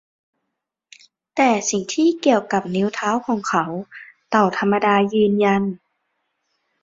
[1.35, 3.65] แต่สิ่งที่เกี่ยวกับนิ้วเท้าของเขา
[4.29, 5.63] เต่าธรรมดายืนยัน